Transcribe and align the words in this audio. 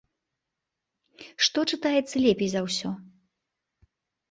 Што 1.49 1.59
чытаецца 1.75 2.15
лепей 2.25 2.49
за 2.57 2.61
ўсё? 2.71 2.89